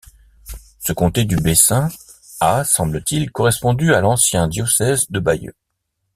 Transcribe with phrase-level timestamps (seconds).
[0.79, 1.87] Ce comté du Bessin
[2.39, 5.53] a semble-t-il correspondu à l'ancien diocèse de Bayeux.